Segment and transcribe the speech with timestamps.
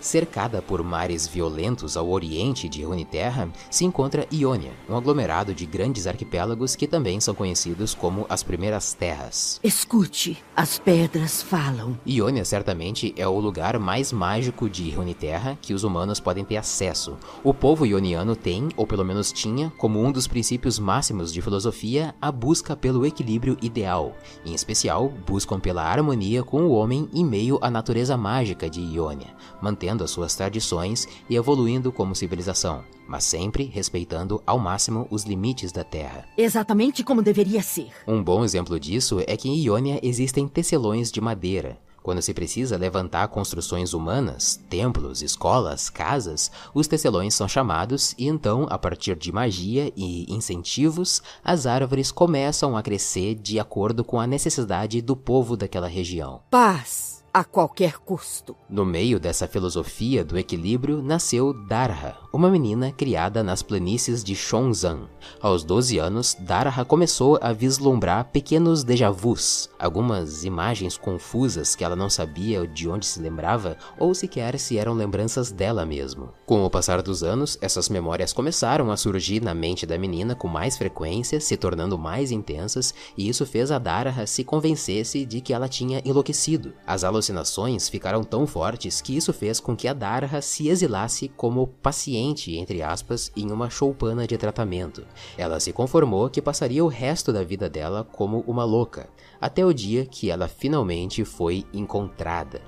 [0.00, 6.06] Cercada por mares violentos ao oriente de Runeterra, se encontra Iônia, um aglomerado de grandes
[6.06, 9.58] arquipélagos que também são conhecidos como as Primeiras Terras.
[9.62, 11.98] Escute, as pedras falam.
[12.06, 17.16] Iônia certamente é o lugar mais mágico de Runeterra que os humanos podem ter acesso.
[17.42, 22.14] O povo ioniano tem, ou pelo menos tinha, como um dos princípios máximos de filosofia,
[22.20, 24.16] a busca pelo equilíbrio ideal.
[24.44, 29.34] Em especial, buscam pela harmonia com o homem em meio à natureza mágica de Iônia,
[29.60, 35.24] mantendo mantendo as suas tradições e evoluindo como civilização, mas sempre respeitando ao máximo os
[35.24, 36.26] limites da Terra.
[36.36, 37.88] Exatamente como deveria ser.
[38.06, 41.78] Um bom exemplo disso é que em Iônia existem tecelões de madeira.
[42.02, 48.66] Quando se precisa levantar construções humanas, templos, escolas, casas, os tecelões são chamados e então,
[48.70, 54.26] a partir de magia e incentivos, as árvores começam a crescer de acordo com a
[54.26, 56.40] necessidade do povo daquela região.
[56.50, 58.56] Paz a qualquer custo.
[58.68, 65.08] No meio dessa filosofia do equilíbrio nasceu Darha, uma menina criada nas planícies de Shonzan.
[65.40, 71.96] Aos 12 anos, Darha começou a vislumbrar pequenos déjà vus, algumas imagens confusas que ela
[71.96, 76.30] não sabia de onde se lembrava ou sequer se eram lembranças dela mesmo.
[76.46, 80.48] Com o passar dos anos, essas memórias começaram a surgir na mente da menina com
[80.48, 85.52] mais frequência, se tornando mais intensas, e isso fez a Darha se convencesse de que
[85.52, 86.72] ela tinha enlouquecido.
[86.86, 91.66] As alucinações ficaram tão fortes que isso fez com que a Darha se exilasse como
[91.66, 95.04] paciente, entre aspas, em uma choupana de tratamento.
[95.36, 99.08] Ela se conformou que passaria o resto da vida dela como uma louca,
[99.40, 102.62] até o dia que ela finalmente foi encontrada.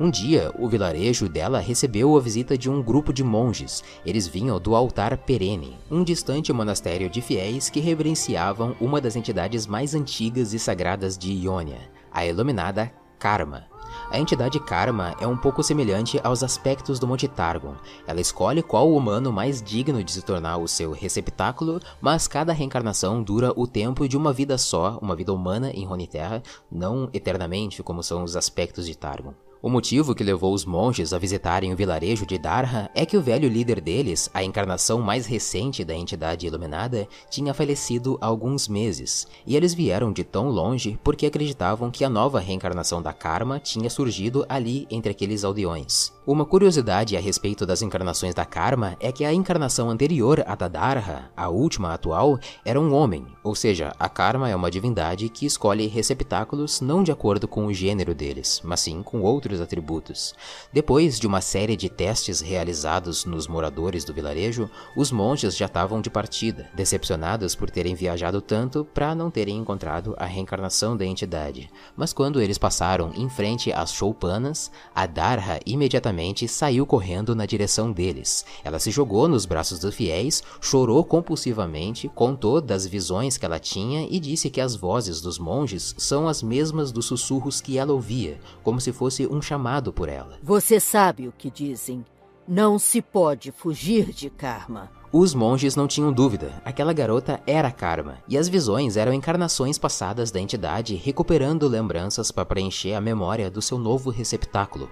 [0.00, 3.84] Um dia, o vilarejo dela recebeu a visita de um grupo de monges.
[4.06, 9.66] Eles vinham do altar perene, um distante monastério de fiéis que reverenciavam uma das entidades
[9.66, 13.75] mais antigas e sagradas de Iônia, a iluminada Karma.
[14.10, 17.74] A entidade Karma é um pouco semelhante aos aspectos do Monte Targon.
[18.06, 23.22] Ela escolhe qual humano mais digno de se tornar o seu receptáculo, mas cada reencarnação
[23.22, 28.02] dura o tempo de uma vida só, uma vida humana em Terra, não eternamente como
[28.02, 29.34] são os aspectos de Targon.
[29.66, 33.20] O motivo que levou os monges a visitarem o vilarejo de Darha é que o
[33.20, 39.26] velho líder deles, a encarnação mais recente da entidade iluminada, tinha falecido há alguns meses,
[39.44, 43.90] e eles vieram de tão longe porque acreditavam que a nova reencarnação da Karma tinha
[43.90, 46.12] surgido ali entre aqueles aldeões.
[46.24, 50.68] Uma curiosidade a respeito das encarnações da Karma é que a encarnação anterior à da
[50.68, 55.44] Darha, a última atual, era um homem, ou seja, a Karma é uma divindade que
[55.44, 60.34] escolhe receptáculos não de acordo com o gênero deles, mas sim com outros atributos.
[60.72, 66.00] Depois de uma série de testes realizados nos moradores do vilarejo, os monges já estavam
[66.00, 71.70] de partida, decepcionados por terem viajado tanto para não terem encontrado a reencarnação da entidade.
[71.96, 77.92] Mas quando eles passaram em frente às choupanas, a Darha imediatamente saiu correndo na direção
[77.92, 78.44] deles.
[78.64, 84.06] Ela se jogou nos braços dos fiéis, chorou compulsivamente, contou das visões que ela tinha
[84.10, 88.38] e disse que as vozes dos monges são as mesmas dos sussurros que ela ouvia,
[88.62, 90.38] como se fosse um chamado por ela.
[90.42, 92.04] Você sabe o que dizem.
[92.46, 94.90] Não se pode fugir de karma.
[95.12, 100.30] Os monges não tinham dúvida, aquela garota era Karma, e as visões eram encarnações passadas
[100.30, 104.90] da entidade recuperando lembranças para preencher a memória do seu novo receptáculo.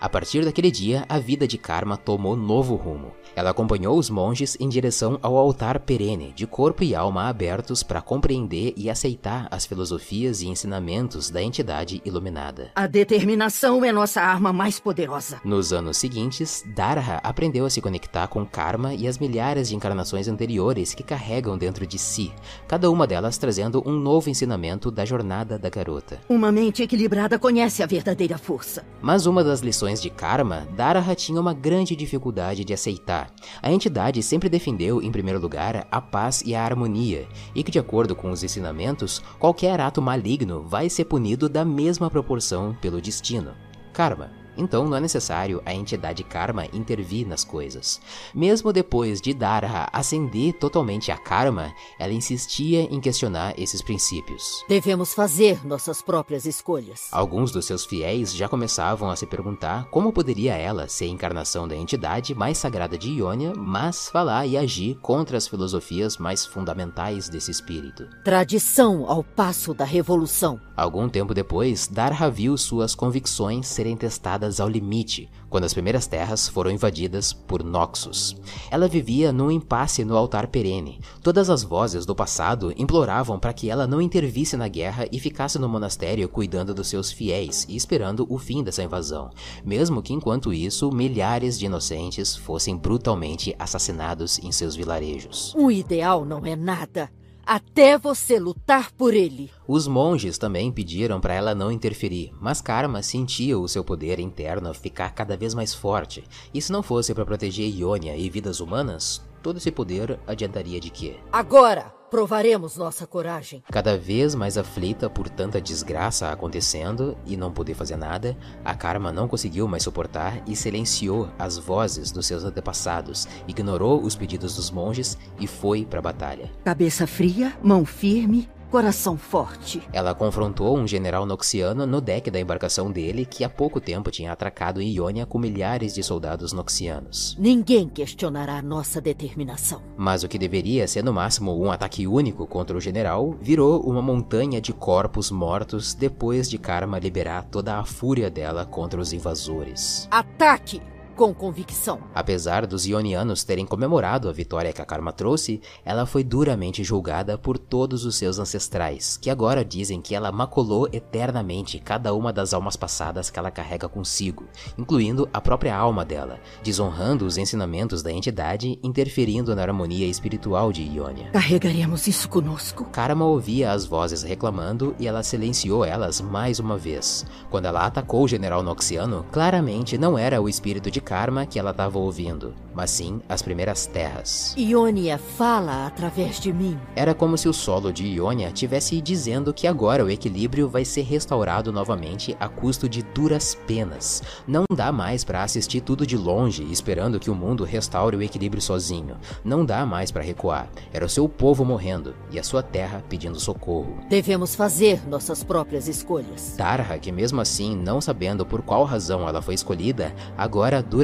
[0.00, 3.12] A partir daquele dia, a vida de Karma tomou novo rumo.
[3.36, 8.00] Ela acompanhou os monges em direção ao altar perene, de corpo e alma abertos para
[8.00, 12.70] compreender e aceitar as filosofias e ensinamentos da entidade iluminada.
[12.74, 15.38] A determinação é nossa arma mais poderosa.
[15.44, 20.28] Nos anos seguintes, Darha aprendeu a se conectar com Karma e as milhares de encarnações
[20.28, 22.32] anteriores que carregam dentro de si,
[22.66, 26.18] cada uma delas trazendo um novo ensinamento da jornada da garota.
[26.26, 28.82] Uma mente equilibrada conhece a verdadeira força.
[29.02, 33.32] Mas uma das lições de karma, Daraha tinha uma grande dificuldade de aceitar.
[33.62, 37.78] A entidade sempre defendeu, em primeiro lugar, a paz e a harmonia, e que, de
[37.78, 43.54] acordo com os ensinamentos, qualquer ato maligno vai ser punido da mesma proporção pelo destino.
[43.94, 44.39] Karma.
[44.56, 48.00] Então não é necessário a entidade karma intervir nas coisas.
[48.34, 54.64] Mesmo depois de Dara ascender totalmente a karma, ela insistia em questionar esses princípios.
[54.68, 57.08] Devemos fazer nossas próprias escolhas.
[57.12, 61.66] Alguns dos seus fiéis já começavam a se perguntar como poderia ela ser a encarnação
[61.66, 67.28] da entidade mais sagrada de Ionia, mas falar e agir contra as filosofias mais fundamentais
[67.28, 68.08] desse espírito.
[68.24, 70.60] Tradição ao passo da revolução.
[70.76, 76.06] Algum tempo depois, Darha viu suas convicções serem testadas passadas ao limite, quando as primeiras
[76.06, 78.34] terras foram invadidas por Noxus.
[78.70, 80.98] Ela vivia num impasse no altar perene.
[81.22, 85.58] Todas as vozes do passado imploravam para que ela não intervisse na guerra e ficasse
[85.58, 89.30] no monastério cuidando dos seus fiéis e esperando o fim dessa invasão,
[89.64, 95.54] mesmo que enquanto isso milhares de inocentes fossem brutalmente assassinados em seus vilarejos.
[95.54, 97.10] Um ideal não é nada
[97.46, 99.50] até você lutar por ele.
[99.66, 104.72] Os monges também pediram para ela não interferir, mas Karma sentia o seu poder interno
[104.74, 109.22] ficar cada vez mais forte, e se não fosse para proteger Ionia e vidas humanas,
[109.42, 111.16] todo esse poder adiantaria de quê?
[111.32, 111.99] Agora!
[112.10, 113.62] Provaremos nossa coragem.
[113.70, 119.12] Cada vez mais aflita por tanta desgraça acontecendo e não poder fazer nada, a Karma
[119.12, 124.72] não conseguiu mais suportar e silenciou as vozes dos seus antepassados, ignorou os pedidos dos
[124.72, 126.50] monges e foi para a batalha.
[126.64, 129.82] Cabeça fria, mão firme, Coração forte.
[129.92, 134.30] Ela confrontou um general noxiano no deck da embarcação dele que há pouco tempo tinha
[134.30, 137.36] atracado em Ionia com milhares de soldados noxianos.
[137.36, 139.82] Ninguém questionará nossa determinação.
[139.96, 144.00] Mas o que deveria ser no máximo um ataque único contra o general virou uma
[144.00, 150.06] montanha de corpos mortos depois de Karma liberar toda a fúria dela contra os invasores.
[150.12, 150.80] Ataque!
[151.20, 152.00] Com convicção.
[152.14, 157.36] Apesar dos ionianos terem comemorado a vitória que a Karma trouxe, ela foi duramente julgada
[157.36, 162.54] por todos os seus ancestrais, que agora dizem que ela maculou eternamente cada uma das
[162.54, 164.44] almas passadas que ela carrega consigo,
[164.78, 170.80] incluindo a própria alma dela, desonrando os ensinamentos da entidade, interferindo na harmonia espiritual de
[170.84, 171.28] Ionia.
[171.32, 172.84] Carregaremos isso conosco.
[172.84, 177.26] Karma ouvia as vozes reclamando e ela silenciou elas mais uma vez.
[177.50, 181.72] Quando ela atacou o general Noxiano, claramente não era o espírito de Karma que ela
[181.72, 184.54] estava ouvindo, mas sim as primeiras terras.
[184.56, 186.78] Ionia fala através de mim.
[186.94, 191.02] Era como se o solo de Ionia tivesse dizendo que agora o equilíbrio vai ser
[191.02, 194.22] restaurado novamente a custo de duras penas.
[194.46, 198.62] Não dá mais para assistir tudo de longe esperando que o mundo restaure o equilíbrio
[198.62, 199.16] sozinho.
[199.42, 200.70] Não dá mais para recuar.
[200.92, 203.98] Era o seu povo morrendo e a sua terra pedindo socorro.
[204.08, 206.54] Devemos fazer nossas próprias escolhas.
[206.56, 210.99] Tarha, que mesmo assim, não sabendo por qual razão ela foi escolhida, agora Duramente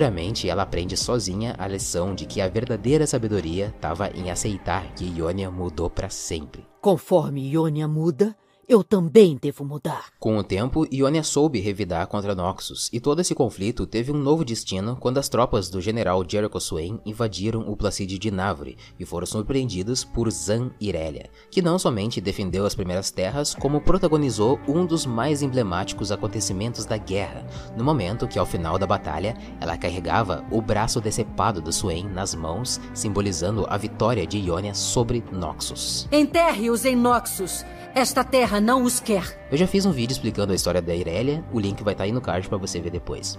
[0.48, 5.50] ela aprende sozinha a lição de que a verdadeira sabedoria estava em aceitar que Ionia
[5.50, 6.66] mudou para sempre.
[6.82, 8.36] Conforme Ionia muda,
[8.68, 10.06] eu também devo mudar.
[10.18, 14.44] Com o tempo, Ionia soube revidar contra Noxus, e todo esse conflito teve um novo
[14.44, 19.26] destino quando as tropas do general Jericho Swain invadiram o Placide de Navre e foram
[19.26, 25.06] surpreendidos por Zan Irelia, que não somente defendeu as primeiras terras, como protagonizou um dos
[25.06, 27.46] mais emblemáticos acontecimentos da guerra,
[27.76, 32.34] no momento que ao final da batalha ela carregava o braço decepado do Swain nas
[32.34, 36.08] mãos, simbolizando a vitória de Ionia sobre Noxus.
[36.10, 37.64] Enterre-os em Noxus!
[37.96, 39.46] Esta terra não os quer.
[39.50, 42.04] Eu já fiz um vídeo explicando a história da Irelia, o link vai estar tá
[42.04, 43.38] aí no card para você ver depois.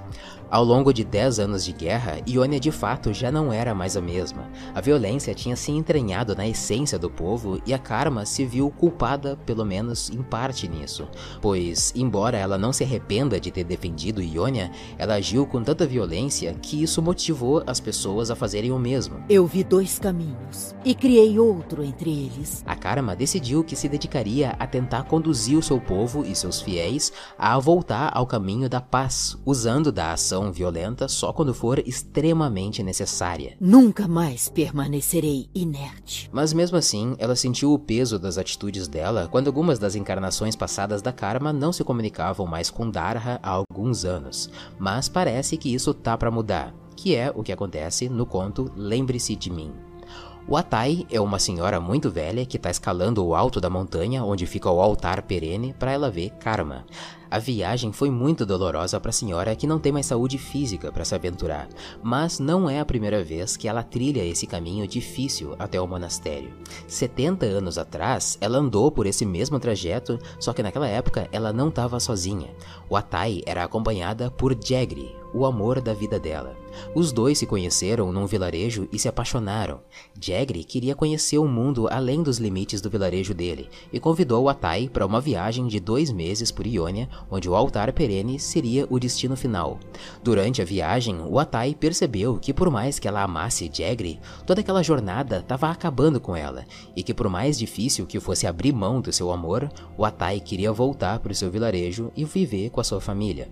[0.49, 4.01] Ao longo de 10 anos de guerra, Ionia de fato já não era mais a
[4.01, 4.49] mesma.
[4.73, 9.35] A violência tinha se entranhado na essência do povo e a Karma se viu culpada,
[9.45, 11.07] pelo menos em parte nisso.
[11.41, 16.53] Pois, embora ela não se arrependa de ter defendido Ionia, ela agiu com tanta violência
[16.53, 19.21] que isso motivou as pessoas a fazerem o mesmo.
[19.27, 22.63] Eu vi dois caminhos e criei outro entre eles.
[22.65, 27.11] A Karma decidiu que se dedicaria a tentar conduzir o seu povo e seus fiéis
[27.37, 32.83] a voltar ao caminho da paz, usando da ação ação violenta só quando for extremamente
[32.83, 33.55] necessária.
[33.59, 36.29] Nunca mais permanecerei inerte.
[36.31, 41.01] Mas mesmo assim, ela sentiu o peso das atitudes dela quando algumas das encarnações passadas
[41.01, 44.49] da Karma não se comunicavam mais com Darha há alguns anos.
[44.77, 49.35] Mas parece que isso tá para mudar, que é o que acontece no conto Lembre-se
[49.35, 49.86] de mim.
[50.49, 54.45] O Atai é uma senhora muito velha que está escalando o alto da montanha onde
[54.45, 56.85] fica o altar perene para ela ver Karma.
[57.29, 61.03] A viagem foi muito dolorosa para a senhora que não tem mais saúde física para
[61.03, 61.67] se aventurar,
[62.01, 66.53] mas não é a primeira vez que ela trilha esse caminho difícil até o monastério.
[66.87, 71.67] 70 anos atrás, ela andou por esse mesmo trajeto, só que naquela época ela não
[71.67, 72.47] estava sozinha.
[72.89, 76.55] O Atai era acompanhada por Jegri, o amor da vida dela.
[76.95, 79.81] Os dois se conheceram num vilarejo e se apaixonaram.
[80.19, 84.89] Jegri queria conhecer o mundo além dos limites do vilarejo dele e convidou o Atai
[84.91, 89.35] para uma viagem de dois meses por Ionia onde o altar perene seria o destino
[89.35, 89.79] final.
[90.23, 94.83] Durante a viagem, o Atai percebeu que por mais que ela amasse Jegri, toda aquela
[94.83, 96.65] jornada estava acabando com ela,
[96.95, 100.71] e que por mais difícil que fosse abrir mão do seu amor, o Atai queria
[100.71, 103.49] voltar para o seu vilarejo e viver com a sua família.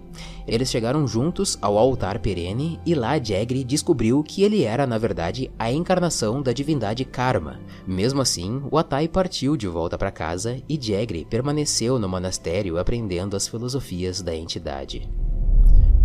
[0.47, 5.51] Eles chegaram juntos ao altar perene e lá Jegri descobriu que ele era, na verdade,
[5.57, 7.59] a encarnação da divindade Karma.
[7.85, 13.35] Mesmo assim, o Atai partiu de volta para casa e Jegri permaneceu no monastério aprendendo
[13.35, 15.09] as filosofias da entidade.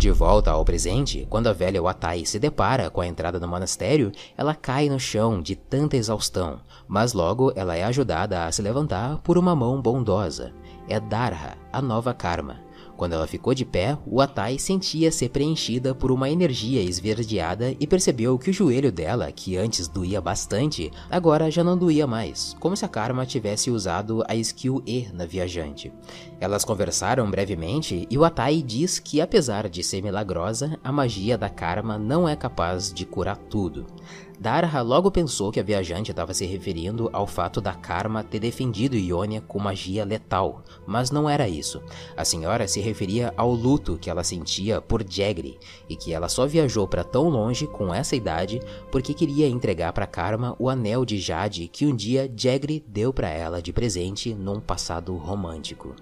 [0.01, 4.11] De volta ao presente, quando a velha Watai se depara com a entrada do monastério,
[4.35, 9.19] ela cai no chão de tanta exaustão, mas logo ela é ajudada a se levantar
[9.19, 10.53] por uma mão bondosa.
[10.89, 12.59] É Darha, a nova Karma.
[13.01, 18.37] Quando ela ficou de pé, o Atai sentia-se preenchida por uma energia esverdeada e percebeu
[18.37, 22.85] que o joelho dela, que antes doía bastante, agora já não doía mais, como se
[22.85, 25.91] a Karma tivesse usado a skill E na viajante.
[26.39, 31.49] Elas conversaram brevemente e o Atai diz que apesar de ser milagrosa, a magia da
[31.49, 33.87] Karma não é capaz de curar tudo.
[34.41, 38.95] Darha logo pensou que a viajante estava se referindo ao fato da Karma ter defendido
[38.95, 41.79] Ionia com magia letal, mas não era isso.
[42.17, 46.47] A senhora se referia ao luto que ela sentia por Jegri e que ela só
[46.47, 48.59] viajou para tão longe com essa idade
[48.91, 53.29] porque queria entregar para Karma o anel de Jade que um dia Jegri deu para
[53.29, 55.95] ela de presente num passado romântico.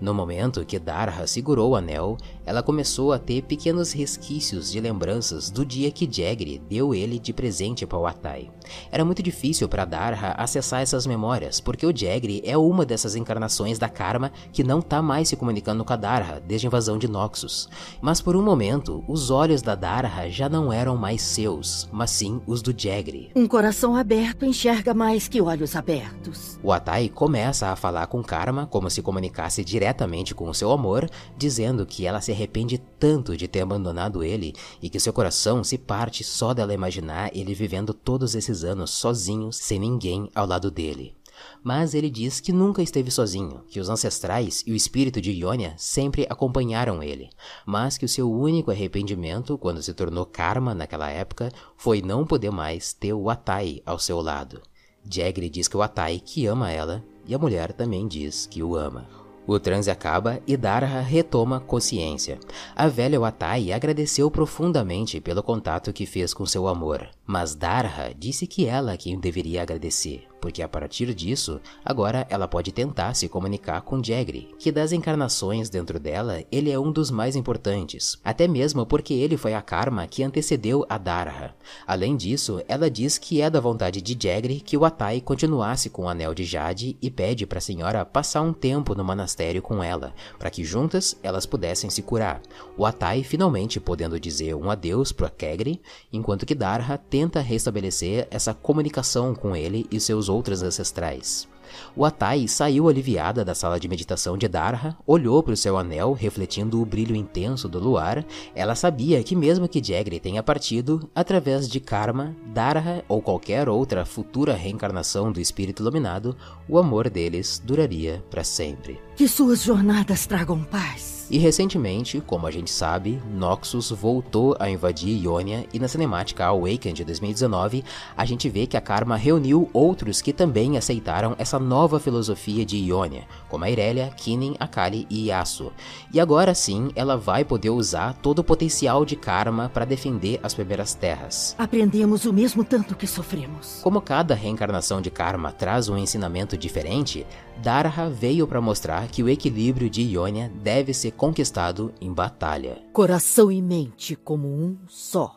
[0.00, 5.50] No momento que Darha segurou o anel, ela começou a ter pequenos resquícios de lembranças
[5.50, 8.50] do dia que Jegri deu ele de presente para o Atai.
[8.90, 13.78] Era muito difícil para Darha acessar essas memórias, porque o Jegri é uma dessas encarnações
[13.78, 17.08] da Karma que não está mais se comunicando com a Darha desde a invasão de
[17.08, 17.68] Noxus.
[18.00, 22.40] Mas por um momento, os olhos da Darha já não eram mais seus, mas sim
[22.46, 23.30] os do Jegri.
[23.34, 26.58] Um coração aberto enxerga mais que olhos abertos.
[26.62, 31.08] O Atai começa a falar com Karma como se comunicasse diretamente com o seu amor,
[31.36, 35.78] dizendo que ela se arrepende tanto de ter abandonado ele e que seu coração se
[35.78, 41.14] parte só dela imaginar ele vivendo todos esses anos sozinho, sem ninguém ao lado dele.
[41.62, 45.74] Mas ele diz que nunca esteve sozinho, que os ancestrais e o espírito de Ionia
[45.76, 47.30] sempre acompanharam ele,
[47.64, 52.50] mas que o seu único arrependimento quando se tornou karma naquela época foi não poder
[52.50, 54.60] mais ter o Atai ao seu lado.
[55.08, 58.76] Jagri diz que o Atai que ama ela e a mulher também diz que o
[58.76, 59.21] ama.
[59.46, 62.38] O transe acaba e Darha retoma consciência.
[62.76, 68.46] A velha Watai agradeceu profundamente pelo contato que fez com seu amor, mas Darha disse
[68.46, 73.80] que ela quem deveria agradecer, porque a partir disso, agora ela pode tentar se comunicar
[73.82, 78.84] com Jagri, que das encarnações dentro dela, ele é um dos mais importantes, até mesmo
[78.84, 81.54] porque ele foi a karma que antecedeu a Darha.
[81.86, 86.02] Além disso, ela diz que é da vontade de Jagri que o Atai continuasse com
[86.02, 89.80] o Anel de Jade e pede para a senhora passar um tempo no monastério com
[89.80, 92.42] ela, para que juntas elas pudessem se curar.
[92.76, 95.80] O Atai finalmente podendo dizer um adeus para Kegri,
[96.12, 101.48] enquanto que Darha tenta restabelecer essa comunicação com ele e seus outras ancestrais.
[101.94, 106.12] O Atai saiu aliviada da sala de meditação de Darha, olhou para o seu anel,
[106.12, 108.24] refletindo o brilho intenso do luar.
[108.54, 114.04] Ela sabia que, mesmo que Jagri tenha partido, através de Karma, Darha ou qualquer outra
[114.04, 116.36] futura reencarnação do espírito iluminado,
[116.68, 119.00] o amor deles duraria para sempre.
[119.16, 121.21] Que suas jornadas tragam paz.
[121.30, 126.94] E recentemente, como a gente sabe, Noxus voltou a invadir Ionia e na cinemática Awakened
[126.94, 127.84] de 2019,
[128.16, 132.76] a gente vê que a Karma reuniu outros que também aceitaram essa nova filosofia de
[132.76, 135.72] Ionia, como a Irelia, Kinin, Akali e Yasuo.
[136.12, 140.54] E agora sim, ela vai poder usar todo o potencial de Karma para defender as
[140.54, 141.54] primeiras terras.
[141.58, 143.80] Aprendemos o mesmo tanto que sofremos.
[143.82, 147.26] Como cada reencarnação de Karma traz um ensinamento diferente,
[147.60, 152.82] Darha veio para mostrar que o equilíbrio de Ionia deve ser conquistado em batalha.
[152.92, 155.36] Coração e mente como um só.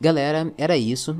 [0.00, 1.14] Galera, era isso.